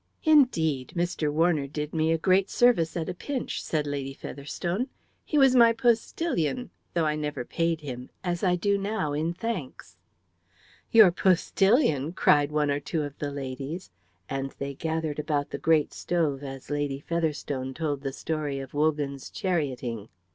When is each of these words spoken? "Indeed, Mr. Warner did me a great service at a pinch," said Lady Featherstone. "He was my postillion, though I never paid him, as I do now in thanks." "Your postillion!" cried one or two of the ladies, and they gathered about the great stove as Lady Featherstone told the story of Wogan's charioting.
"Indeed, 0.23 0.93
Mr. 0.95 1.31
Warner 1.31 1.67
did 1.67 1.93
me 1.93 2.11
a 2.11 2.17
great 2.17 2.49
service 2.49 2.97
at 2.97 3.07
a 3.07 3.13
pinch," 3.13 3.61
said 3.61 3.85
Lady 3.85 4.15
Featherstone. 4.15 4.89
"He 5.23 5.37
was 5.37 5.55
my 5.55 5.73
postillion, 5.73 6.71
though 6.95 7.05
I 7.05 7.15
never 7.15 7.45
paid 7.45 7.81
him, 7.81 8.09
as 8.23 8.43
I 8.43 8.55
do 8.55 8.79
now 8.79 9.13
in 9.13 9.35
thanks." 9.35 9.97
"Your 10.89 11.11
postillion!" 11.11 12.13
cried 12.13 12.51
one 12.51 12.71
or 12.71 12.79
two 12.79 13.03
of 13.03 13.19
the 13.19 13.29
ladies, 13.29 13.91
and 14.27 14.55
they 14.57 14.73
gathered 14.73 15.19
about 15.19 15.51
the 15.51 15.59
great 15.59 15.93
stove 15.93 16.41
as 16.41 16.71
Lady 16.71 16.99
Featherstone 16.99 17.75
told 17.75 18.01
the 18.01 18.11
story 18.11 18.57
of 18.57 18.73
Wogan's 18.73 19.29
charioting. 19.29 20.09